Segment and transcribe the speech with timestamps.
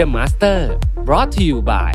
[0.00, 1.92] The Master brought to you by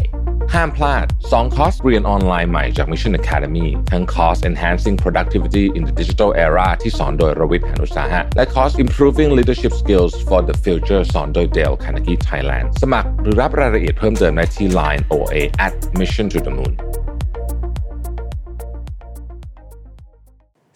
[0.54, 9.32] ห้ามพลาด 2 คอร์สเรียนออนไลน์ใหม่จาก Mission Academy ทั้งคอร์ส Enhancing Productivity in the Digital Era ที่สอนโดยรวิทย์หานุสาหะ และคอร์ส Improving
[9.38, 15.36] Leadership Skills for the Future สอนโดย Dale Carnegie Thailand สมัครหรือรับรายละเอียดเพิ่มเติมได้ที่ Line OA
[15.66, 16.74] at Mission to the Moon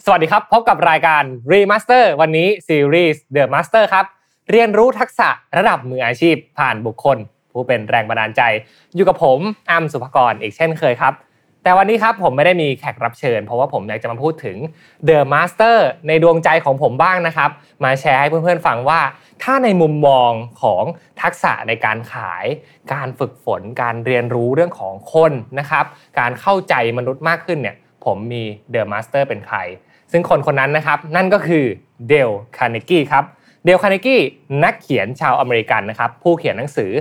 [0.06, 4.08] สวัสดีครับ พบกับรายการ Remaster วันนี้ซีรีส์ The Master ครับ
[4.52, 7.18] เรียนรู้ทักษะระดับมืออาชีพผ่านบุคคล
[7.52, 8.42] ผู้เป็นแรงบันดาลใจ
[8.96, 9.40] อยู่กับผม
[9.70, 11.14] อ้ำสุภกรอีกเช่นเคยครับ
[11.64, 14.58] แต่วันนี้ครับผมไม่ได้มีแขกรับเชิญ เพราะว่าผมอยากจะมาพูดถึง
[15.08, 17.50] The Master ในดวงใจของผมบ้างนะครับ
[17.84, 19.02] มาแชร์ให้เพื่อนๆฟังว่า
[19.44, 20.32] ถ้าในมุมมอง
[20.62, 20.84] ของ
[21.22, 22.46] ทักษะในการขาย
[22.94, 25.86] การฝึกฝน การเรียนรู้เรื่องของคนนะครับ
[26.20, 27.76] การเข้าใจมนุษย์มากขึ้นเนี่ย
[28.06, 29.58] ผมมี The Master เป็นใคร
[30.12, 31.66] ซึ่งคนคนนั้นนะครับ นั่นก็คือ
[32.10, 33.26] เดลคาร์เนกี้ครับ
[33.66, 34.22] เดลคาร์เนกี้
[34.64, 36.92] นักเขียนชาวอเมริกันนะครับผู้เขียนหนังสือ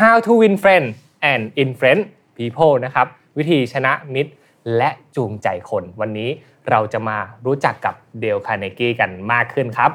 [0.00, 0.90] How to Win Friends
[1.32, 2.04] and Influence
[2.36, 3.06] People นะครับ
[3.38, 4.32] วิธีชนะมิตร
[4.76, 6.30] และจูงใจคน วันนี้
[6.70, 9.90] เราจะมารู้จักกับเดลคาร์เนกี้กันมากขึ้นครับ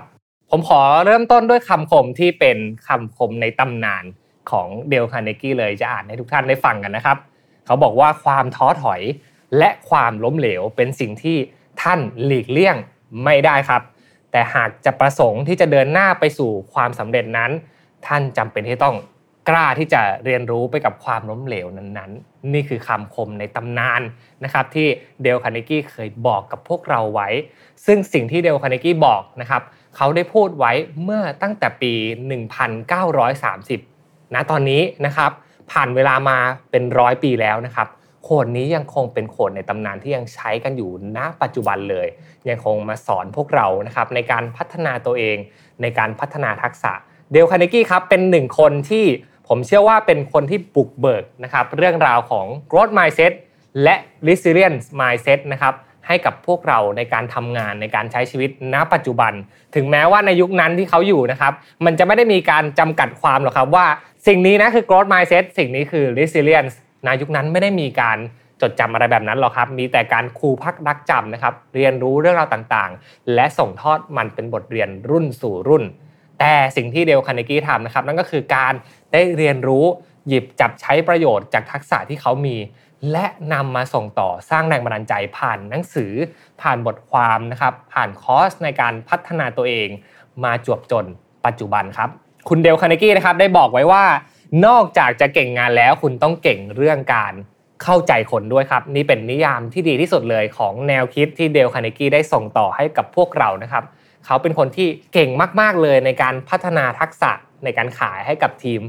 [0.52, 4.04] ผมขอเริ่มต้นด้วยคำคมที่เป็นคำคมในตำนาน
[4.52, 7.18] ของเดลคาร์เนกี้เลยจะอ่านให้ทุกท่านได้ฟังกันนะครับ
[7.66, 9.02] เขาบอกว่าความท้อถอย
[9.58, 11.38] และความล้มเหลวเป็นสิ่งที่
[11.82, 12.76] ท่านหลีกเลี่ยง
[13.24, 13.82] ไม่ได้ครับ
[14.36, 17.52] แต่หากจะประสงค์ที่จะเดินหน้าไปสู่ความสำเร็จนั้น
[18.08, 18.96] ท่านจำเป็นที่ต้อง
[19.50, 24.02] กล้าที่จะเรียนรู้ไปกับความล้มเหลวนั้นๆ นี่คือคำคมในตำนาน
[24.44, 24.88] นะครับที่
[25.24, 27.30] เดลคาร์เนกี้เคยบอกกับพวกเราไว้
[27.86, 29.62] ซึ่งสิ่งที่เดลคาร์เนกี้บอกนะครับ
[29.96, 30.72] เขาได้พูดไว้
[31.04, 31.94] เมื่อตั้งแต่ปี
[33.14, 35.32] 1930ณตอนนี้นะครับ
[35.72, 36.38] ผ่านเวลามา
[36.72, 37.88] เป็นร้อยปีแล้วนะครับ
[38.28, 42.08] โขนนี้ยังคงเป็นโขนในตำนานที่ยังใช้กันอยู่ณปัจจุบันเลย
[42.50, 45.38] ยังคงมาสอนพวกเรานะครับในการพัฒนาตัวเอง
[45.82, 46.92] ในการพัฒนาทักษะ
[47.32, 49.06] เดลคาเนกี้ครับเป็นหนึ่งคนที่
[49.48, 53.34] ผมเชื่อว่าเป็นคนที่บุกเบิกนะครับเรื่องราวของ growth mindset
[53.84, 53.96] และ
[54.28, 55.74] resilience mindset นะครับ
[56.08, 59.34] ให้กับพวกเราในการทำงานในการใช้ชีวิตณ ปัจจุบัน
[59.76, 61.54] ถึงแม้ว่าในยุคนั้นที่เขาอยู่นะครับ
[61.86, 63.88] มันจะไม่ได้มีการจำกัดความหรอกครับว่า
[64.28, 66.76] สิ่งนี้นะคือ growth mindset สิ่งนี้คือ resilience
[67.06, 68.18] ในยุคนั้นไม่ได้มีการ
[68.62, 75.84] จดจำอะไรแบบนั้นหรอกครับ มีแต่การครูพักลักจำนะครับ เรียนรู้เรื่องราวต่างๆ และส่งทอดมันเป็นบทเรียนรุ่นสู่รุ่น
[76.40, 78.74] แต่สิ่งที่เดลคาร์เนกี้ทำนะครับ นั่นก็คือการ
[79.14, 79.86] ได้เรียนรู้
[80.28, 82.56] หยิบจับใช้ประโยชน์จากทักษะที่เขามี
[83.12, 86.14] และนำมาส่งต่อสร้างแรงบันดาลใจผ่านหนังสือ
[86.62, 89.88] ผ่านบทความนะครับ ผ่านคอร์สในการพัฒนาตัวเอง
[90.44, 91.06] มาจวบจน
[91.46, 92.10] ปัจจุบันครับ
[92.50, 94.04] คุณเดลคาร์เนกี้นะครับได้บอกไว้ว่า
[94.66, 97.34] นอกจากจะเก่งงานแล้วคุณต้องเก่งเรื่องการ
[97.84, 103.84] เข้าใจคนด้วยครับ นี่เป็นนิยามที่ดีที่สุดเลยของแนวคิดที่เดลคาร์เนกี้ได้ส่งต่อให้กับพวกเรานะครับ
[104.26, 105.30] เขาเป็นคนที่เก่ง
[105.62, 107.32] มาก ๆ เลยในการพัฒนาทักษะ
[107.64, 108.82] ในการขายให้กับทีม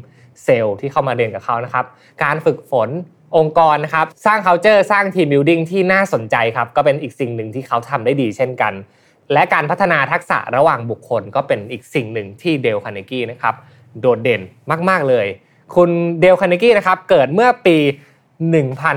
[0.45, 1.85] เซลล์ที่เข้ามาเรียนกับเขานะครับ
[2.25, 2.89] การฝึกฝน
[3.37, 8.73] องค์กรนะครับ สร้าง culture สร้างทีม building ที่น่าสนใจครับ ก็เป็นอีกสิ่งหนึ่งที่เขาทำได้ดีเช่นกัน
[9.33, 13.55] และการพัฒนาทักษะระหว่างบุคคลก็เป็นอีกสิ่งหนึ่งที่เดลคาร์เนกี้นะครับ
[14.01, 14.43] โดดเด่น
[14.91, 15.27] มาก ๆ เลย
[15.75, 15.91] คุณ
[16.21, 17.79] เดลคาร์เนกี้นะครับเกิดเมื่อปี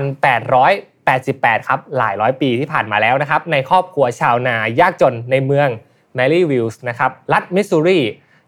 [0.04, 5.68] 1888 ครับหลายร้อยปีที่ผ่านมาแล้วนะครับในครอบครัวชาวนายากจนในเมือง
[6.14, 8.00] แมรี่วิลส์นะครับรัฐมิสซูรี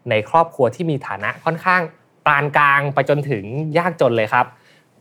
[0.09, 1.81] ในครอบครัวที่มีฐานะค่อนข้าง
[2.25, 3.43] ปานกลางไปจนถึง
[3.77, 4.45] ยากจนเลยครับ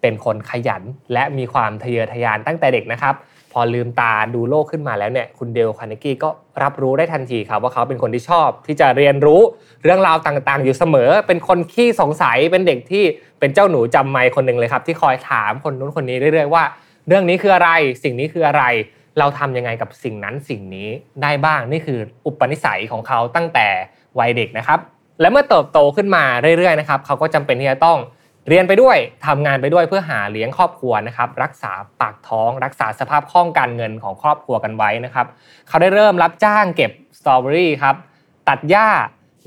[0.01, 0.83] เป็นคนขยัน
[1.13, 3.15] และมีความทะเยอทะยานตั้งแต่เด็กนะครับ
[3.53, 6.29] พอลืมตาดูโลกขึ้นมาแล้วเนี่ยคุณเดลคาร์เนกี้ก็
[6.63, 9.41] รับรู้ได้ทันทีครับว่าเขาเป็นคนที่ชอบ ที่จะเรียนรู้
[9.85, 13.05] เรื่องราวต่างๆ อยู่เสมอ เป็นคนขี้สงสัยเป็นเด็กที่
[13.41, 16.65] เป็นเจ้าหนูจำไม่คนหนึ่งเลยครับ ที่คอยถามคนนู้นคนนี้เรื่อยๆว่า
[17.09, 17.71] เรื่องนี้คืออะไร
[18.03, 18.65] สิ่งนี้คืออะไร
[19.19, 20.89] เราทำยังไงกับสิ่งนั้นสิ่งนี้
[21.23, 23.67] ได้บ้างนี่คืออุปนิสัยของเขาตั้งแต่
[24.19, 24.79] วัยเด็กนะครับ
[25.21, 26.25] และเมื่อเติบโตขึ้นมา
[26.59, 27.99] เรื่อยๆนะครับเขาก็จำเป็นที่จะต้อง
[28.49, 35.27] เรียนไปด้วยทำงานไปด้วยเพื่อหาเลี้ยงครอบครัวนะครับรักษาปากท้อง รักษาสภาพคล่องการเงินของครอบครัวกันไว้นะครับ
[35.69, 37.95] เขาได้เริ่มรับจ้างเก็บสตรอเบอรี่ครับ
[38.49, 38.89] ตัดหญ้า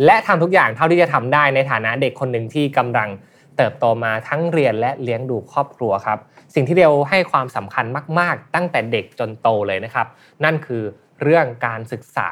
[0.06, 3.10] และทำทุกอย่างเท่าที่จะทำได้ในฐานะเด็กคนหนึ่งที่กำลัง
[3.58, 6.20] เติบโตมาทั้งเรียนและเลี้ยงดูครอบครัวครับ
[6.56, 7.86] สิ่งที่เดลให้ความสำคัญ
[8.20, 10.08] มาก ๆ ตั้งแต่เด็กจนโตเลยนะครับ
[10.44, 10.84] นั่นคือ
[11.24, 12.30] เรื่องการศึกษา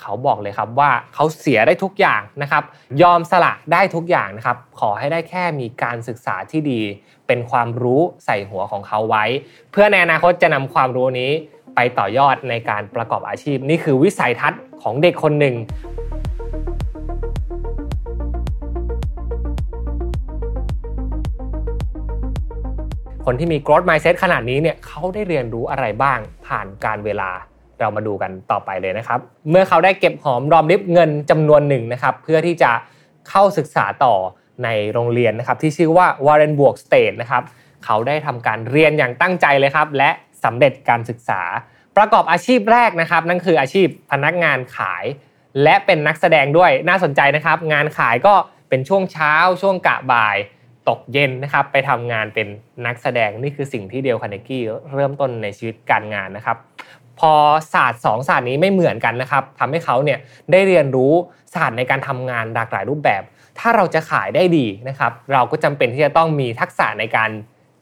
[0.00, 2.64] เขาบอกเลยครับว่าเขาเสียได้ทุกอย่างนะครับ
[3.02, 6.80] ยอมสละได้ทุกอย่างนะครับ ขอให้ได้แค่มีการศึกษาที่ดี
[7.26, 9.24] เป็นความรู้ใส่หัวของเขาไว้
[9.70, 11.30] เพื่อในอนาคตจะนำความรู้นี้
[11.74, 15.54] ไปต่อยอดในการประกอบอาชีพ นี่คือวิสัยทัศน์ของเด็กคนหนึ่ง
[23.28, 27.30] คนที่มี growth mindset ขนาดนี้เนี่ยเขาได้เรียนรู้อะไรบ้างผ่านการเวลา
[27.80, 32.70] เรามาดูกันต่อไปเลยนะครับ เมื่อเขาได้เก็บหอมรอมริบเงินจำนวนหนึ่งนะครับ เพื่อที่จะ
[33.28, 34.14] เข้าศึกษาต่อ
[34.64, 37.42] ในโรงเรียนนะครับ ที่ชื่อว่า Warrensburg State นะครับ
[37.84, 40.10] เขาได้ทำการเรียนอย่างตั้งใจเลยครับ และ
[40.44, 41.42] สำเร็จการศึกษา
[41.96, 45.04] ประกอบอาชีพแรกนะครับ นั่นคืออาชีพพนักงานขาย
[45.62, 48.34] และเป็นนักแสดงด้วยน่าสนใจนะครับ งานขายก็
[48.68, 50.36] เป็นช่วงเช้า ช่วงกะบ่าย
[50.88, 52.48] ตกเย็นนะครับไปทำงานเป็น
[52.86, 54.62] นักแสดงนี่คือสิ่งที่เดลคาร์เนกี้
[54.94, 56.56] เริ่มต้นในชีวิตการงานนะครับ
[57.20, 57.32] พอ
[57.72, 60.18] ศาสตร์สองศาสตร์นี้ไม่เหมือนกันนะครับทำให้เขาเนี่ย
[60.52, 61.12] ได้เรียนรู้
[61.54, 63.22] ศาสตร์ในการทำงานหลากหลายรูปแบบ
[63.58, 67.30] ถ้าเราจะขายได้ดีนะครับ เราก็จำเป็นที่จะต้องมีทักษะในการ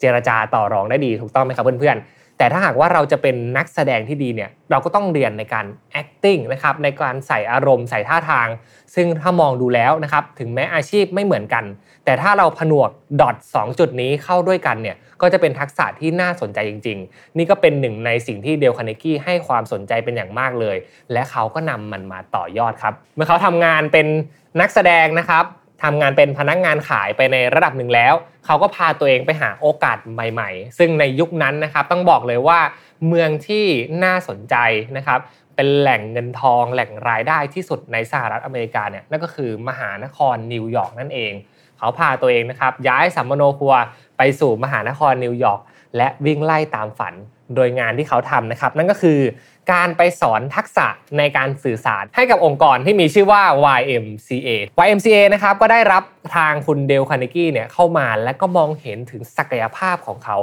[0.00, 5.67] เจรจาต่อรองได้ดีถูกต้องไหมครับเพื่อนๆ แต่ถ้าหากว่าเราจะเป็นนักแสดงที่ดีเนี่ยเราก็ต้องเรียนในการ
[6.00, 8.49] acting นะครับในการใส่อารมณ์ใส่ท่าทาง
[8.94, 11.65] ซึ่งถ้ามองดูแล้วนะครับถึงแม้อาชีพไม่เหมือนกัน
[12.05, 20.77] แต่ถ้าเราผนวกdots จุดนี้เข้าด้วยกันเนี่ยก็จะเป็นทักษะที่น่าสนใจจริง ๆ นี่ก็เป็นหนึ่งในสิ่งที่เดลคาร์เนกี้ให้ความสนใจเป็นอย่างมากเลย
[21.12, 24.06] และเขาก็นำมันมาต่อยอดครับเมื่อเขาทำงานเป็น
[24.61, 25.45] นักแสดงนะครับ
[25.82, 28.14] ทำงานเป็นพนักงานขายไปในระดับหนึ่งแล้ว
[28.46, 32.61] เขาก็พาตัวเองไปหาโอกาสใหม่ ๆ ซึ่งในยุคนั้นนะครับต้องบอกเลยว่า
[33.08, 33.64] เมืองที่
[34.05, 34.56] น่าสนใจ
[34.96, 35.20] นะครับ
[35.56, 41.32] เป็นแหล่งเงินทองแหล่งรายได้ที่สุดในสหรัฐอเมริกาเนี่ยนั่นก็คือมหานครนิวยอร์กนั่นเอง
[41.79, 43.75] เขาพาตัวเองนะครับย้ายสำมะโนครัว
[44.19, 45.61] ไปสู่มหานครนิวยอร์ก
[45.96, 47.14] และวิ่งไล่ตามฝัน
[47.56, 49.19] โดยงานที่เขาทำนะครับ นั่นก็คือ
[49.73, 50.87] การไปสอนทักษะ
[51.19, 53.43] ในการสื่อสารให้กับองค์กรที่มีชื่อว่า
[53.79, 54.49] YMCA
[54.85, 56.03] YMCA นะครับก็ได้รับ
[56.37, 60.38] ทางคุณเดลคาร์เนกี้เนี่ยเข้ามาและก็มองเห็นถึงศักยภาพของเขา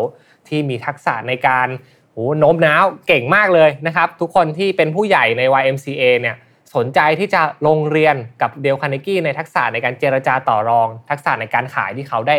[0.48, 1.68] ที่มีทักษะในการ
[2.12, 6.36] โหโน้มน้าวเก่งมากเลยนะครับ ทุกคนที่เป็นผู้ใหญ่ใน YMCA เนี่ย
[6.76, 12.38] สนใจที่จะลงเรียนกับเดลคาร์เนกี้ในทักษะในการเจรจาต่อรอง ทักษะในการขายที่เขาได้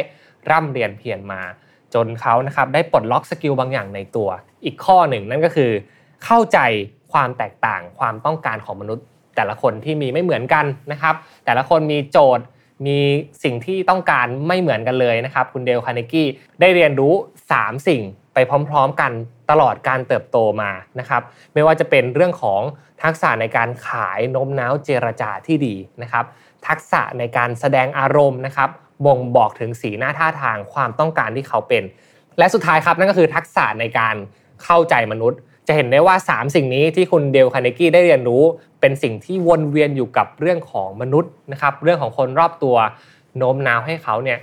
[0.50, 1.43] ร่ำเรียนเพียรมา
[1.94, 4.29] จนเขานะครับได้ปลดล็อก skill บางอย่างในตัว
[4.65, 5.71] อีกข้อหนึ่งนั่นก็คือ
[6.25, 6.58] เข้าใจ
[7.12, 9.05] ความแตกต่างความต้องการของมนุษย์
[9.37, 11.14] แต่ละคนที่มีไม่เหมือนกันนะครับ
[11.44, 12.44] แต่ละคนมีโจทย์
[12.87, 12.99] มี
[13.44, 16.28] สิ่งที่ต้องการไม่เหมือนกันเลยนะครับ คุณเดลคาร์เนกี้
[16.61, 17.14] ได้เรียนรู้
[17.50, 18.02] 3 สิ่ง
[18.34, 18.38] ไป
[18.69, 19.12] พร้อม ๆ กัน
[19.50, 21.22] ตลอดการเติบโตมานะครับ
[21.55, 22.62] ไม่ว่าจะเป็นเรื่องของ
[23.02, 26.25] ทักษะในการขายโน้มน้าวเจรจาที่ดีนะครับ
[26.67, 28.70] ทักษะในการแสดงอารมณ์นะครับ
[29.06, 31.82] บ่งบอกถึงสีหน้าท่าทางความต้องการที่เขาเป็น
[32.38, 34.17] และสุดท้ายครับนั่นก็คือทักษะในการ
[34.64, 35.38] เข้าใจมนุษย์
[35.70, 38.43] จะเห็นได้ว่า 3 สิ่งนี้ที่คุณเดลคาร์เนกี้ได้เรียนรู้
[38.81, 42.76] เป็นสิ่งที่วนเวียนอยู่กับเรื่องของมนุษย์นะครับเรื่องของคนรอบตัว
[43.37, 44.38] โน้มน้าวให้เขาเนี่ย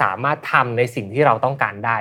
[0.00, 1.98] สามารถทำในสิ่งที่เราต้องการได้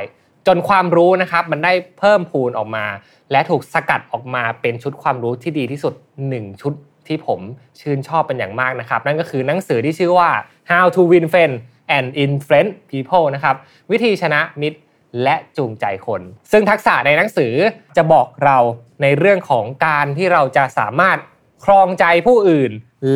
[0.47, 2.85] จนความรู้นะครับมันได้เพิ่มพูนออกมา
[3.31, 5.93] และถูกสกัดออกมาเป็นชุดความรู้ที่ดีที่สุด
[6.29, 6.73] 1 ชุด
[7.07, 7.39] ที่ผม
[7.79, 10.29] ชื่นชอบเป็นอย่างมากนะครับ นั่นก็คือหนังสือที่ชื่อว่า
[10.71, 11.57] How to Win Friends
[11.97, 13.55] and Influence People นะครับ
[13.91, 14.79] วิธีชนะมิตร
[15.24, 16.21] และจูงใจคน
[16.51, 17.54] ซึ่งทักษะในหนังสือ
[17.98, 18.57] จะบอกเรา
[19.01, 21.18] ในเรื่องของการที่เราจะสามารถ
[21.65, 22.71] ครองใจผู้อื่น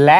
[0.05, 0.19] และ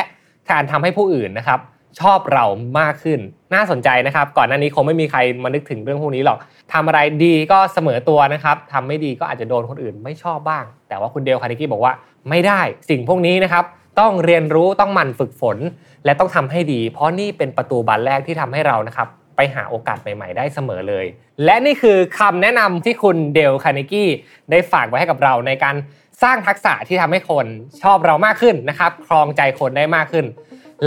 [0.51, 1.59] การทำให้ผู้อื่นนะครับ
[1.99, 2.45] ชอบเรา
[2.79, 3.19] มากขึ้น
[3.53, 6.37] น่าสนใจนะครับ ก่อนหน้านี้คงไม่มีใครมานึกถึงเรื่องพวกนี้หรอก
[6.73, 11.93] ทำอะไรดีก็เสมอตัวนะครับทำไม่ดีก็อาจจะโดนคนอื่นไม่ชอบบ้าง แต่ว่าคุณเดลคาร์เนกี้บอกว่า
[12.29, 13.65] ไม่ได้สิ่งพวกนี้นะครับ
[13.99, 15.57] ต้องเรียนรู้ต้องหมั่นฝึกฝน
[16.05, 21.05] และต้องทำให้ดี เพราะนี่เป็นประตูบานแรกที่ทำให้เรานะครับ ไปหาโอกาสใหม่ๆ ได้เสมอเลย
[21.45, 24.09] และนี่คือคำแนะนำที่คุณเดลคาร์เนกี้
[24.51, 25.75] ได้ฝากไว้ให้กับเราในการ
[26.23, 27.45] สร้างทักษะที่ทำให้คน
[27.83, 30.25] ชอบเรามากขึ้นนะครับ ครองใจคนได้มากขึ้น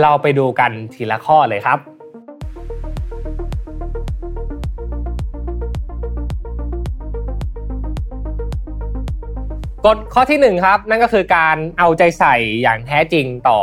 [0.01, 1.79] เราไปดูกันทีละข้อเลยครับ
[9.87, 13.61] กฎข้อที่ 1 ครับ นั่นก็คือการเอาใจใส่อย่างแท้จริงต่อ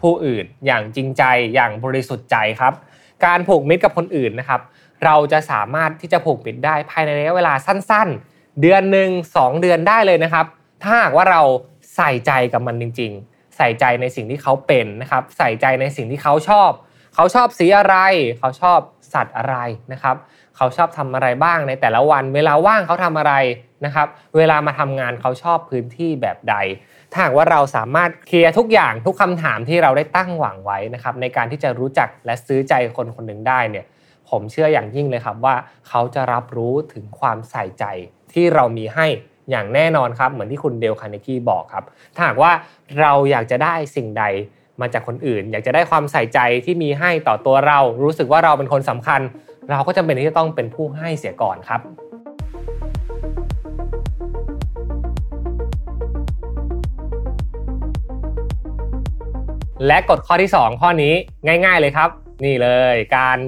[0.00, 1.22] ผู้อื่น อย่างจริงใจ
[1.54, 2.72] อย่างบริสุทธิ์ใจครับ
[3.24, 4.60] การผูกมิตรกับคนอื่นนะครับ
[5.04, 9.08] เราจะสามารถที่จะผูกมิตรได้ภายในระยะเวลาสั้น ๆ เดือนหนึ่ง
[9.38, 10.46] 2 เดือนได้เลยนะครับ
[10.82, 11.42] ถ้าหากว่าเรา
[11.96, 16.70] ใส่ใจกับมันจริง ๆ ใส่ใจในสิ่งที่เขาเป็นนะครับ ใส่ใจในสิ่งที่เขาชอบ
[17.14, 17.96] เขาชอบสีอะไร
[18.38, 18.80] เขาชอบ
[19.14, 19.56] สัตว์อะไร
[19.92, 20.16] นะครับ
[20.56, 23.32] เขาชอบทำอะไรบ้างในแต่ละวัน เวลาว่างเขาทำอะไร
[23.84, 24.06] นะครับ
[24.36, 26.56] เวลามาทำงานเขาชอบพื้นที่แบบใด
[27.12, 33.84] ถ้าหากว่าเราสามารถเคลียร์ทุกอย่างทุกคำถามที่เราได้ตั้งหวังไว้นะครับในการที่จะรู้จักและซื้อใจคนคนหนึ่งได้เนี่ย
[34.30, 35.54] ผมเชื่ออย่างยิ่งเลยครับว่า
[35.88, 37.84] เขาจะรับรู้ถึงความใส่ใจ
[38.32, 39.06] ที่เรามีให้
[39.50, 41.84] อย่างแน่นอนครับเหมือนที่คุณเดลคาเนกี้บอกครับ
[42.14, 42.52] ถ้าหากว่า
[43.00, 44.24] เราอยากจะได้สิ่งใด
[44.80, 49.20] มาจากคนอื่น อยากจะได้ความใส่ใจที่มีให้ต่อตัวเรา รู้สึกว่าเราเป็นคนสำคัญ
[49.70, 51.80] เราก็จำเป็นที่จะต้องเป็นผู้ให้เสียก่อนครับ
[59.86, 61.14] และกฎข้อที่ 2 ข้อนี้
[61.46, 62.08] ง่าย ๆเลยครับ
[62.44, 63.38] นี่เลยการ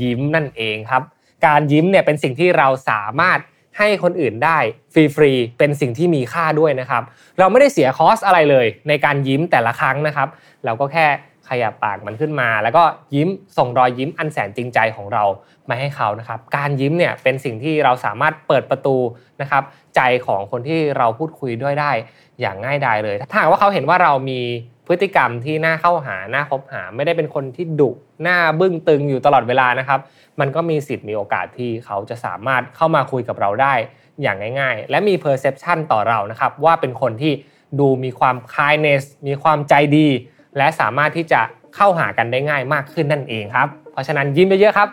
[0.00, 1.02] ยิ้มนั่นเองครับ
[1.46, 3.38] การยิ้มเนี่ยเป็นสิ่งที่เราสามารถ
[3.78, 4.58] ให้คนอื่นได้
[4.92, 7.02] ฟรีๆเป็นสิ่งที่มีค่าด้วยนะครับ
[7.38, 10.28] เราไม่ได้เสียคอสอะไรเลยในการยิ้มแต่ละครั้งนะครับ
[10.64, 11.06] เราก็แค่
[11.48, 12.82] ขยับปากมันขึ้นมา แล้วก็
[13.14, 15.24] ยิ้มส่งรอยยิ้มอันแสนจริงใจของเรา
[15.68, 18.96] มาให้เขานะครับการยิ้มเนี่ยเป็นสิ่งที่เราสามารถเปิดประตู
[19.40, 19.62] นะครับ
[19.96, 21.92] ใจของคนที่เราพูดคุยด้วยได้
[22.40, 24.40] อย่างง่ายดายเลย ถ้าหากว่าเขาเห็นว่าเรามี
[24.86, 27.90] พฤติกรรมที่น่าเข้าหาน่าคบหา ไม่ได้เป็นคนที่ดุ
[28.22, 30.00] หน้าบึ้งตึงอยู่ตลอดเวลานะครับ
[30.40, 33.74] มันก็มีสิทธิ์มีโอกาสที่เขาจะสามารถเข้ามาคุยกับเราได้
[34.22, 37.32] อย่างง่าย ๆ และมี perception ต่อเรานะครับว่าเป็นคนที่
[37.80, 40.08] ดูมีความ kindness มีความใจดี
[40.56, 41.40] และสามารถที่จะ
[41.76, 44.88] เข้าหากันได้ง่ายมากขึ้นนั่นเองครับ เพราะฉะนั้นยิ้มเยอะๆครับ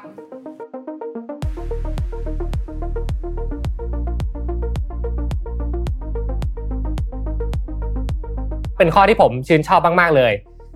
[8.77, 10.33] เป็นข้อที่ผมชื่นชอบมาก ๆ เลย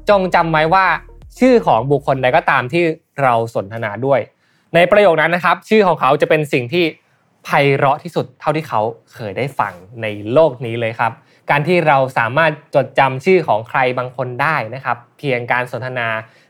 [0.09, 0.85] จงจำไว้ว่า
[1.39, 2.83] ชื่อของบุคคลใดก็ตามที่
[3.21, 4.19] เราสนทนาด้วย
[4.75, 6.85] ในประโยคนั้นนะครับ ชื่อของเขาจะเป็นสิ่งที่
[7.43, 8.81] ไพเราะที่สุดเท่าที่เขา
[9.13, 11.11] เคยได้ฟังในโลกนี้เลยครับ
[11.49, 16.07] การที่เราสามารถจดจำชื่อของใครบางคนได้นะครับ เพียงการสนทนา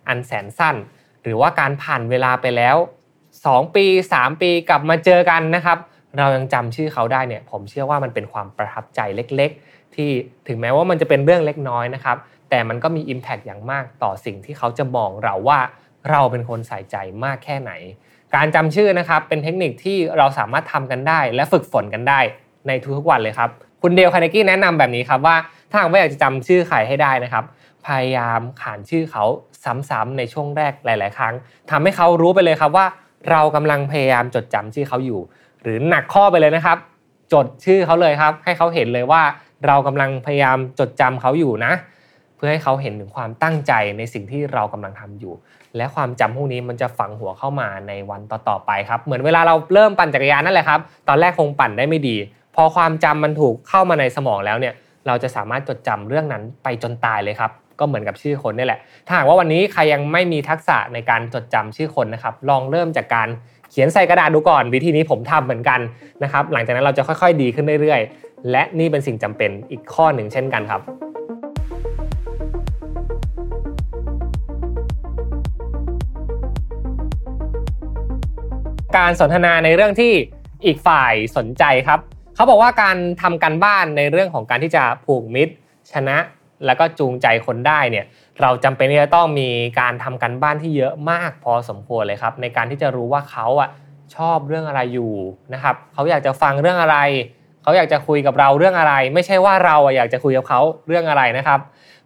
[0.08, 0.76] อันแสนสั้น
[1.24, 2.76] หรือว่าการผ่านเวลาไปแล้ว
[3.30, 3.86] 2 ปี
[4.18, 5.78] 3 ปีกลับมาเจอกันนะครับ
[6.18, 10.10] เรายังจำชื่อเขาได้เนี่ย ผมเชื่อว่ามันเป็นความประทับใจเล็ก ๆ ที่
[10.48, 12.18] ถึงแม้ว่ามันจะเป็นเรื่องเล็กน้อยนะครับ
[12.50, 15.60] แต่มันก็มี Impact อย่างมากต่อสิ่งที่เขาจะมองเราว่า
[16.12, 17.72] เราเป็นคนใส่ใจมากแค่ไหน
[18.36, 22.20] การจำชื่อนะครับเป็นเทคนิคที่เราสามารถทำกันได้ และฝึกฝนกันได้
[22.68, 23.50] ในทุกๆวันเลยครับ
[23.82, 25.36] คุณเดลคาร์เนกี้แนะนำแบบนี้ครับว่า
[25.70, 27.44] ถ้าหากว่อยากจะจำชื่อใครให้ได้นะครับ
[27.88, 29.24] พยายามขานชื่อเขา
[29.90, 31.34] ซ้ำๆในช่วงแรกหลาย ๆ ครั้ง
[31.72, 32.86] ทำให้เขารู้ไปเลยครับว่า
[33.30, 35.20] เรากำลังพยายามจดจำชื่อเขาอยู่
[35.64, 36.78] หรือหนักข้อไปเลยนะครับ
[37.34, 39.22] จดชื่อเขาเลยครับ ให้เขาเห็นเลยว่า
[39.66, 41.74] เรากำลังพยายามจดจำเขาอยู่นะ
[42.36, 45.34] เพื่อให้เขาเห็นถึงความตั้งใจในสิ่งที่เรากำลังทำอยู่
[45.78, 52.16] และความจำพวกนี้มันจะฝังหัวเข้ามาในวันต่อๆไปครับ เหมือนเวลาเราเริ่มปั่นจักรยานนั่นแหละครับ ตอนแรกคงปั่นได้ไม่ดี
[52.56, 54.74] พอความจำมันถูกเข้ามาในสมองแล้วเนี่ย
[55.08, 63.28] เราจะสามารถจดจำเรื่องนั้นไปจนตายเลยครับ ก็เหมือนกับชื่อคนนี่แหละ ถ้าหากว่าวันนี้ใครยังไม่มีทักษะในการจดจำชื่อคนนะครับ ลองเริ่มจากการ
[63.72, 65.80] เขียนใส่กระดาษดูก่อน วิธีนี้ผมทำเหมือนกัน
[66.24, 70.82] นะครับ หลังจากนั้นเราจะค่อยๆ ดีขึ้นเรื่อยๆ และนี่เป็นสิ่งจำเป็นอีกข้อหนึ่งเช่นกันครับ
[78.98, 80.14] การสนทนาในเรื่องที่
[80.66, 82.00] อีกฝ่ายสนใจครับ
[82.40, 85.54] เขาบอกว่าการทำการบ้านในเรื่องของการที่จะผูกมิตร
[85.92, 86.18] ชนะ
[86.66, 88.06] แล้วก็จูงใจคนได้เนี่ย
[88.42, 93.70] เราจำเป็นที่จะต้องมีการทำการบ้านที่เยอะมากพอสมควรเลยครับ ในการที่จะรู้ว่าเขาอะ
[94.16, 95.14] ชอบเรื่องอะไรอยู่
[95.54, 96.98] นะครับเขาอยากจะฟังเรื่องอะไร
[97.64, 101.60] เขาอยากจะคุยกับเราเรื่องอะไร ไม่ใช่ว่าเราอยากจะคุยกับเขาเรื่องอะไรนะครับ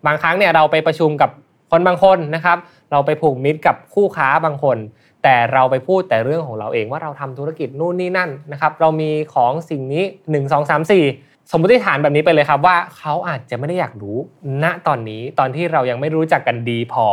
[0.05, 1.29] บางครั้งเนี่ยเราไปประชุมกับ
[1.71, 2.57] คนบางคนนะครับ
[2.91, 4.77] เราไปผูกมิตรกับคู่ค้าบางคน
[5.23, 14.17] แต่เราไปพูดแต่เรื่องของเราเองว่าเราทำธุรกิจนู่นนี่นั่นนะครับเรามีของสิ่งนี้ 1 2 3 4 สมมติฐานแบบนี้ไปเลยครับว่าเขาอาจจะไม่ได้อยากรู้
[14.63, 17.05] ณตอนนี้ตอนที่เรายังไม่รู้จักกันดีพอ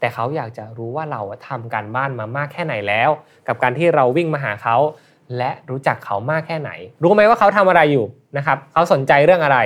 [0.00, 3.10] แต่เขาอยากจะรู้ว่าเราทำการบ้านมามากแค่ไหนแล้ว
[3.48, 4.76] กับการที่เราวิ่งมาหาเขา
[5.36, 6.70] และรู้จักเขามากแค่ไหน
[7.02, 9.58] รู้ไหมว่าเขาทำอะไรอยู่นะครับเขาสนใจเรื่องอะไร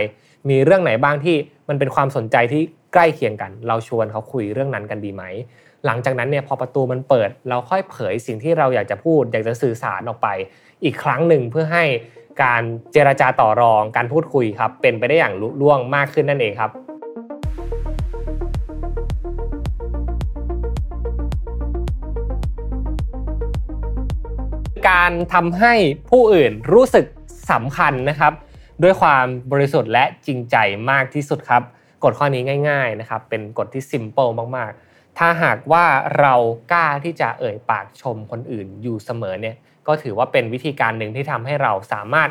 [0.50, 1.36] มีเรื่องไหนบ้างที่
[1.68, 2.62] มันเป็นความสนใจที่
[2.92, 5.22] ใกล้เคียงกัน เราชวนเขาคุยเรื่องนั้นกันดีไหม
[5.86, 10.28] หลังจากนั้นเนี่ยพอประตูมันเปิด เราค่อยเผยสิ่งที่เราอยากจะพูด อยากจะสื่อสารออกไป
[10.84, 11.84] อีกครั้งหนึ่งเพื่อให้
[12.42, 12.62] การ
[12.92, 16.70] เจรจาต่อรองการพูดคุยครับเป็นไปได้อย่างลุล่วงมากขึ้นนั่นเองครับ
[24.88, 25.74] การทำให้
[26.10, 27.06] ผู้อื่นรู้สึก
[27.50, 28.32] สำคัญนะครับ
[28.82, 30.56] ด้วยความบริสุทธิ์และจริงใจ
[30.90, 31.62] มากที่สุดครับ
[32.04, 34.85] กฎข้อนี้ง่าย ๆนะครับ เป็นกฎที่ simple มากๆ
[35.18, 35.85] ถ้าหากว่า
[36.20, 36.35] เรา
[36.73, 39.56] กล้าที่จะเอ่ยปากชมคนอื่นอยู่เสมอเนี่ย
[39.87, 42.28] ก็ถือว่าเป็นวิธีการหนึ่งที่ทำให้เราสามารถ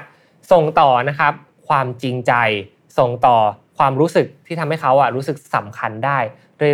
[0.52, 1.34] ส่งต่อนะครับ
[1.68, 2.34] ความจริงใจ
[2.98, 3.38] ส่งต่อ
[3.78, 6.20] ความรู้สึกที่ทำให้เขาอะรู้สึกสำคัญได้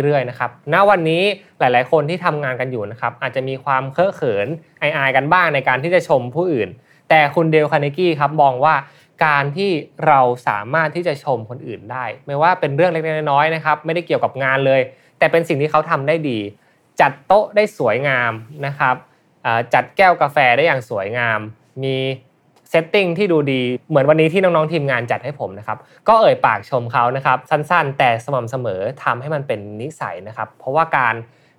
[0.04, 1.22] เรื่อยๆนะครับ ณ วันนี้
[1.58, 4.46] หลาย ๆ คนที่ทำงานกันอยู่นะครับ อาจจะมีความเคอะเขิน
[4.80, 6.68] อายๆกันบ้างในการที่จะชมผู้อื่น
[7.08, 8.74] แต่คุณเดลคาร์เนกี้ครับมองว่า
[9.26, 9.70] การที่
[10.06, 14.80] เราสามารถที่จะชมคนอื่นได้ ไม่ว่าเป็นเรื่องเล็กๆน้อยๆนะครับ ไม่ได้เกี่ยวกับงานเลย
[15.22, 16.38] แต่เป็นสิ่งที่เขาทำได้ดี
[17.00, 18.32] จัดโต๊ะได้สวยงาม
[18.66, 18.96] นะครับ
[19.74, 21.40] จัดแก้วกาแฟได้อย่างสวยงาม
[21.82, 21.96] มี
[22.70, 31.14] setting ที่ดูดีเหมือนวันนี้ที่น้องๆทีมงานจัดให้ผมนะครับก็เอ่ยปากชมเขานะครับสั้นๆ แต่สม่ำเสมอทำให้มันเป็นนิสัยนะครับ เพราะว่าการ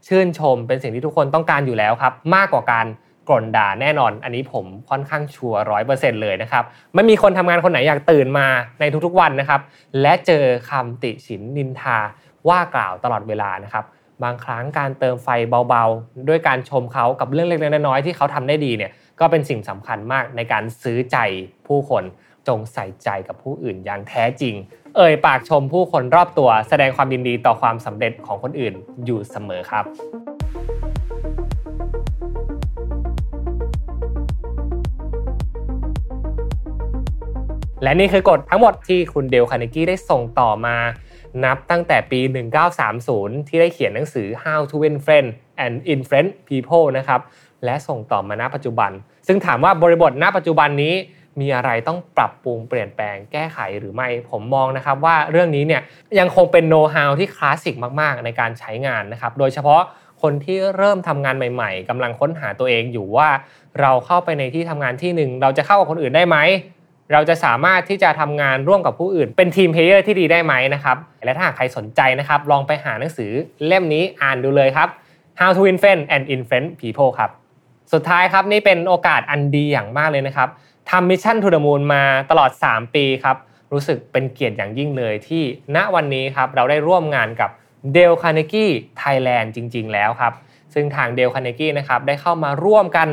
[0.07, 2.87] ชื่นชมเป็นสิ่งที่ทุกคนต้องการอยู่แล้วครับ มากกว่าการ
[3.29, 8.47] ก่นด่าแน่นอน อันนี้ผมค่อนข้างชัวร์ร้อยเปอร์เซ็นต์เลยนะครับไม่มีคนทำงานคนไหนอยากตื่นมา
[8.79, 9.61] ในทุกๆวันนะครับ
[10.01, 11.97] และเจอคำติฉินนินทา
[12.49, 13.85] ว่ากล่าวตลอดเวลานะครับ
[14.23, 15.27] บางครั้งการเติมไฟ
[15.69, 21.17] เบาๆ ด้วยการชมเขากับเรื่องเล็กๆน้อยๆที่เขาทำได้ดีเนี่ยก็เป็นสิ่งสำคัญมากในการซื้อใจ
[21.67, 22.03] ผู้คน
[22.47, 24.55] จงใส่ใจกับผู้อื่นอย่างแท้จริง
[24.95, 28.73] เอ่ยปากชมผู้คนรอบตัว แสดงความยินดีต่อความสำเร็จของคนอื่น
[29.05, 29.85] อยู่เสมอครับ
[37.83, 40.75] และนี่คือกฎทั้งหมดที่คุณเดลคาร์เนกี้ได้ส่งต่อมา
[41.43, 42.19] นับตั้งแต่ปี
[42.83, 47.21] 1930 ที่ได้เขียนหนังสือ How to Win Friends and Influence People นะครับ
[47.65, 48.91] และส่งต่อมาณปัจจุบัน
[49.27, 50.93] ซึ่งถามว่าบริบทณปัจจุบันนี้
[51.39, 55.81] มีอะไรต้องปรับปรุงเปลี่ยนแปลงแก้ไขหรือไม่ ผมมองนะครับว่าเรื่องนี้เนี่ย
[56.19, 59.81] ยังคงเป็นโน้ตฮาวที่คลาสสิกมากๆ ในการใช้งานนะครับ โดยเฉพาะ
[60.21, 63.29] คนที่เริ่มทำงานใหม่ ๆกำลังค้นหาตัวเองอยู่ว่า
[63.81, 66.37] เราเข้าไปในที่ทำงานที่หนึ่งเราจะเข้ากับคนอื่นได้ไหม
[67.11, 73.31] เราจะสามารถที่จะทำงานร่วมกับผู้อื่น เป็น team player ที่ดีได้ไหมนะครับ และถ้าหากใครสนใจนะครับ ลองไปหาหนังสือ
[73.65, 74.89] เล่มนี้อ่านดูเลยครับ
[75.39, 77.29] How to Influence and Influence People ครับ
[77.93, 80.49] สุดท้ายครับนี่เป็นโอกาสอันดีอย่างมากเลยนะครับ
[80.89, 83.37] ทำ Mission To The Moon มาตลอด 3 ปีครับ
[83.71, 85.43] รู้สึกเป็นเกียรติอย่างยิ่งเลยที่
[85.75, 87.49] ณวันนี้ครับเราได้ร่วมงานกับ
[87.93, 90.33] เดลคาร์เนกี้ไทยแลนด์จริง ๆ แล้วครับ
[90.73, 93.07] ซึ่งทางเดลคาร์เนกี้นะครับได้เข้ามาร่วมกัน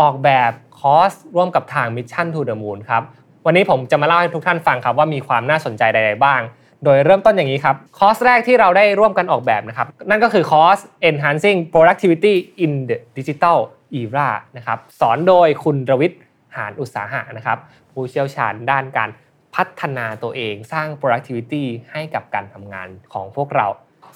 [0.00, 3.02] ออกแบบคอร์สร่วมกับทาง Mission To The Moon ครับ
[3.46, 6.40] วันนี้ผมจะมาเล่าให้ทุกท่านฟังครับว่ามีความน่าสนใจใด ๆ บ้าง
[6.84, 10.78] โดยเริ่มต้นอย่างนี้ครับ คอร์สแรกที่เราได้ร่วมกันออกแบบนะครับ นั่นก็คือคอร์ส
[11.08, 13.58] enhancing productivity in the digital
[14.00, 16.20] era นะครับ สอนโดยคุณรวิทย์
[16.56, 17.58] หานอุตสาหะนะครับ
[17.92, 19.10] ผู้เชี่ยวชาญด้านการ
[19.54, 23.66] พัฒนาตัวเองสร้าง productivity ให้กับการทำงานของพวกเรา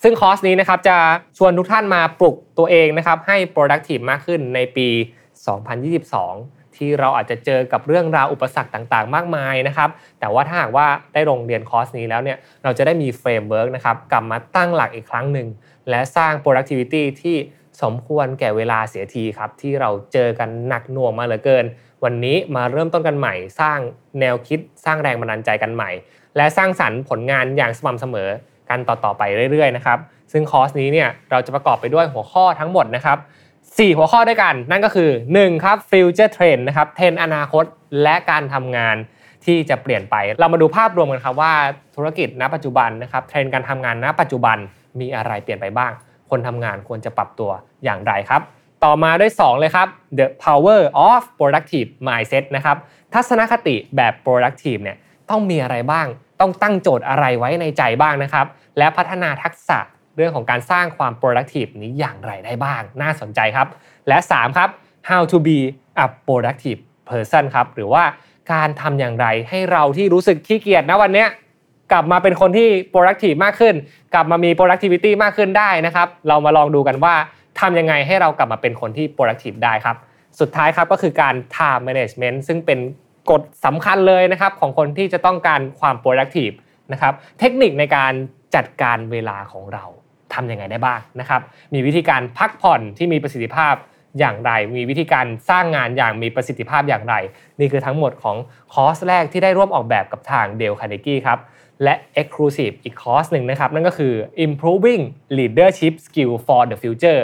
[0.02, 0.96] ซึ่งคอร์สนี้นะครับจะ
[1.38, 4.88] ชวนทุกท่านมาปลุกตัวเองนะครับให้ productive มากขึ้นในปี
[5.44, 9.90] 2022 ที่เราอาจจะเจอกับเรื่องราวอุปสรรคต่างๆ มากมายนะครับ
[10.20, 15.48] แต่ว่าถ้าหากว่าได้ลงเรียนคอร์สนี้แล้วเนี่ยเราจะได้มี framework นะครับกลับมาตั้งหลักอีกครั้งหนึ่ง
[15.90, 17.36] และสร้าง productivity ที่
[17.82, 21.64] สมควรแก่เวลาเสียทีครับ ที่เราเจอกันหนักหน่วงมาเหลือเกิน
[22.04, 23.78] วันนี้มาเริ่มต้นกันใหม่ สร้าง
[24.20, 25.90] แนวคิดสร้างแรงบันดาลใจกันใหม่
[26.36, 28.28] และสร้างสรรค์ผลงานอย่างสม่ำเสมอ
[28.70, 29.98] กันต่อๆไปเรื่อยๆนะครับ
[30.32, 33.18] ซึ่งคอร์สนี้เนี่ยเราจะประกอบไปด้วยหัวข้อทั้งหมดนะครับ
[33.76, 37.64] 4 หัวข้อด้วยกัน นั่นก็คือ 1 ครับ future trend นะครับเทรนอนาคต
[38.02, 38.96] และการทำงาน
[39.44, 41.54] ที่จะเปลี่ยนไป เรามาดูภาพรวมกันครับว่า
[41.96, 44.56] ธุรกิจณปัจจุบันนะครับเทรนการทำงานณปัจจุบัน
[45.00, 45.92] มีอะไรเปลี่ยนไปบ้าง
[46.30, 47.50] คนทำงานควรจะปรับตัว
[47.84, 48.42] อย่างไรครับ
[48.84, 52.76] ต่อมาด้วย 2 เลยครับ the power of productive mindset นะครับ
[53.14, 54.96] ทัศนคติแบบ productive เนี่ย
[55.30, 56.06] ต้องมีอะไรบ้าง
[56.40, 58.46] ต้องตั้งโจทย์อะไรไว้ในใจบ้างนะครับ
[58.78, 59.78] และพัฒนาทักษะ
[60.16, 63.68] เรื่องของการสร้างความ productive นี้อย่างไรได้บ้าง น่าสนใจครับ
[64.08, 64.70] และ 3 ครับ
[65.10, 65.58] how to be
[66.04, 68.04] a productive person ครับ หรือว่า
[68.52, 71.26] การทำอย่างไรให้เราที่รู้สึกขี้เกียจนะวันนี้
[71.92, 73.74] กลับมาเป็นคนที่ productive มากขึ้น
[74.14, 77.14] กลับมามี productivity มากขึ้นได้นะครับ เรามาลองดูกันว่า
[77.60, 79.96] ทำยังไงให้เรากลับมาเป็นคนที่ productive ได้ครับ
[80.40, 82.78] สุดท้ายครับก็คือการ time management ซึ่งเป็น
[83.30, 86.54] กฎสำคัญเลยนะครับ ของคนที่จะต้องการความ productive
[86.92, 88.12] นะครับ เทคนิคในการ
[88.54, 89.84] จัดการเวลาของเรา
[90.34, 91.40] ทำยังไงได้บ้างนะครับ
[91.74, 93.74] มีวิธีการพักผ่อนที่มีประสิทธิภาพ
[94.18, 97.14] อย่างไร มีวิธีการสร้างงานอย่างมีประสิทธิภาพอย่างไร
[97.60, 98.36] นี่คือทั้งหมดของ
[98.72, 101.38] คอร์สแรกที่ได้ร่วมออกแบบกับทางเดลคาร์เนกี้ครับ
[101.82, 104.12] และ Exclusive อีกคอร์สหนึ่งนะครับ นั่นก็คือ
[104.46, 105.02] improving
[105.38, 107.20] leadership skill for the future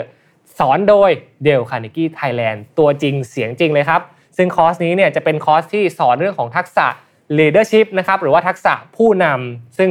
[0.59, 1.09] สอนโดย
[1.43, 4.01] เดลคาร์เนกี้ไทยแลนด์ตัวจริงเสียงจริงเลยครับ
[4.37, 6.87] ซึ่งคอร์สนี้เนี่ยจะเป็นคอร์สที่สอนเรื่องของทักษะ
[7.37, 9.89] leadership นะครับหรือว่าทักษะผู้นำซึ่ง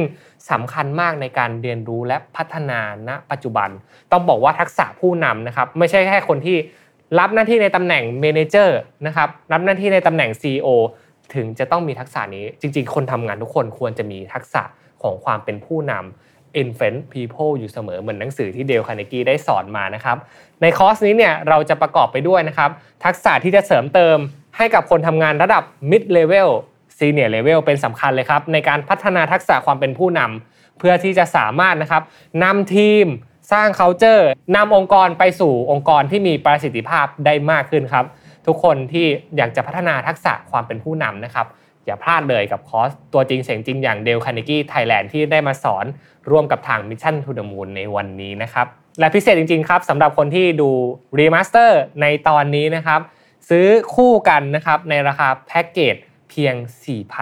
[0.49, 3.69] สำคัญมากในการเรียนรู้และพัฒนาณปัจจุบัน
[4.11, 6.57] ต้องบอกว่าทักษะผู้นำนะครับไม่ใช่แค่คนที่
[7.19, 8.77] รับหน้าที่ในตำแหน่ง manager
[9.07, 10.67] นะครับรับหน้าที่ในตำแหน่ง CEO
[11.35, 14.61] ถึงจะต้องมีทักษะนี้จริง ๆ คนทำงานทุกคนควรจะมีทักษะ
[15.03, 20.17] ของความเป็นผู้นำ influence people อยู่เสมอเหมือนหนังสือที่เดลคาร์เนกี้ได้สอนมานะครับ
[20.61, 22.69] ในคอร์สนี้เนี่ยเราจะประกอบไปด้วยนะครับ
[23.05, 24.17] ทักษะที่จะเสริมเติม
[24.57, 26.49] ให้กับคนทำงานระดับ mid level
[27.01, 32.03] senior level เป็นสำคัญเลยครับ ในการพัฒนาทักษะความเป็นผู้นำเพื่อที่จะสามารถนะครับ
[32.43, 33.05] นำทีม
[33.51, 34.23] สร้าง culture
[34.55, 38.05] นำองค์กรไปสู่องค์กรที่มีประสิทธิภาพได้มากขึ้นครับ
[38.47, 39.05] ทุกคนที่
[39.37, 41.47] อยากจะพัฒนาทักษะความเป็นผู้นำนะครับ
[41.85, 45.85] อย่าพลาดเลยกับคอร์สตัวจริงเสียงจริงอย่างเดลคาร์เนกี้ไทยแลนด์ที่ได้มาสอน
[46.31, 48.67] ร่วมกับทาง Mission To The Moon ในวันนี้นะครับ
[48.99, 50.69] และพิเศษจริง ๆ ครับสำหรับคนที่ดู
[51.17, 53.01] Remaster ในตอนนี้นะครับ
[53.49, 55.95] ซื้อคู่กันนะครับในราคาแพ็กเกจ
[56.31, 56.55] เพียง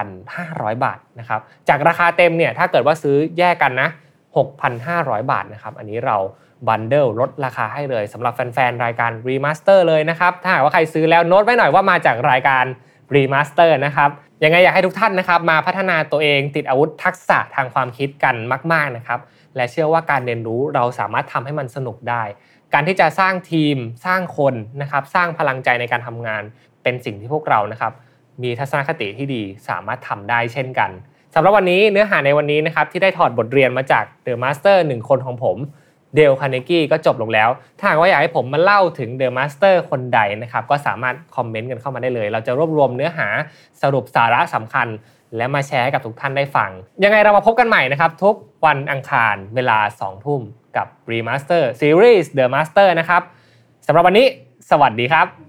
[0.10, 3.89] 4,500 บาทนะครับจากราคาเต็มเนี่ยถ้าเกิดว่าซื้อแยกกันนะ
[4.60, 6.17] 6,500 บาทนะครับอันนี้เรา
[6.68, 12.65] bundle ลดราคาให้เลยสำหรับแฟนๆ รายการ Remaster เลยนะครับ ถ้าหากว่าใครซื้อแล้วโน้ตไว้หน่อยว่ามาจากรายการ
[13.15, 14.10] Remaster นะครับ
[14.43, 18.36] ยังไงอยากให้ทุกท่านนะครับมาพัฒนาตัวเองติดอาวุธทักษะทางความคิดกัน
[18.74, 19.19] มาก ๆนะครับ
[19.56, 22.24] และเชื่อว่าการเรียนรู้เราสามารถทำให้มันสนุกได้
[22.74, 26.43] การที่จะสร้างทีมสร้างคนนะครับสร้างพลังใจในการทำงาน
[26.84, 27.93] เป็นสิ่งที่พวกเรานะครับ
[28.43, 30.89] มีทัศนคติที่ดีสามารถทำได้เช่นกัน
[31.34, 35.58] สำหรับวันนี้เนื้อหาในวันนี้นะครับที่ได้ถอดบทเรียนมาจาก The Master หนึ่งคนของผม
[36.15, 37.49] เดลคาร์เนกี้ก็จบลงแล้ว
[37.80, 43.28] ถ้าหากว่าอยากให้ผมมาเล่าถึง The Master คนใดนะครับ ก็สามารถคอมเมนต์กันเข้ามาได้เลย เราจะรวบรวมเนื้อหา
[43.82, 44.88] สรุปสาระสำคัญ
[45.38, 46.69] และมาแชร์ให้กับทุกท่านได้ฟัง
[47.04, 50.41] ยังไงเรามาพบกันใหม่นะครับ ทุกวันอังคารเวลา 2 ทุ่ม
[50.78, 53.21] กับ Remaster Series The Master นะครับ
[53.86, 54.28] สำหรับวันนี้
[54.69, 55.49] สวัสดีครับ